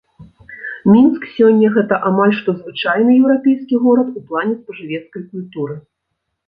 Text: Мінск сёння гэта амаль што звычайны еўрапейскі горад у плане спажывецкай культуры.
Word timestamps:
Мінск 0.93 1.27
сёння 1.33 1.67
гэта 1.75 1.99
амаль 2.11 2.33
што 2.39 2.49
звычайны 2.59 3.11
еўрапейскі 3.21 3.75
горад 3.85 4.07
у 4.23 4.29
плане 4.33 4.53
спажывецкай 4.65 5.21
культуры. 5.31 5.75